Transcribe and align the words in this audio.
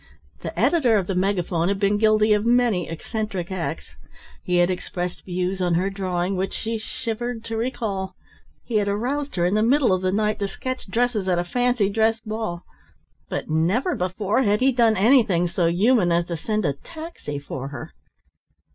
The 0.39 0.59
editor 0.59 0.97
of 0.97 1.05
the 1.05 1.13
Megaphone 1.13 1.67
had 1.67 1.79
been 1.79 1.99
guilty 1.99 2.33
of 2.33 2.43
many 2.43 2.89
eccentric 2.89 3.51
acts. 3.51 3.93
He 4.43 4.55
had 4.55 4.71
expressed 4.71 5.23
views 5.25 5.61
on 5.61 5.75
her 5.75 5.91
drawing 5.91 6.35
which 6.35 6.53
she 6.53 6.79
shivered 6.79 7.43
to 7.43 7.55
recall. 7.55 8.15
He 8.63 8.77
had 8.77 8.87
aroused 8.87 9.35
her 9.35 9.45
in 9.45 9.53
the 9.53 9.61
middle 9.61 9.93
of 9.93 10.01
the 10.01 10.11
night 10.11 10.39
to 10.39 10.47
sketch 10.47 10.87
dresses 10.87 11.27
at 11.27 11.37
a 11.37 11.43
fancy 11.43 11.87
dress 11.87 12.19
ball, 12.19 12.63
but 13.29 13.47
never 13.47 13.95
before 13.95 14.41
had 14.41 14.59
he 14.59 14.71
done 14.71 14.97
anything 14.97 15.47
so 15.47 15.67
human 15.67 16.11
as 16.11 16.25
to 16.25 16.35
send 16.35 16.65
a 16.65 16.73
taxi 16.73 17.37
for 17.37 17.67
her. 17.67 17.93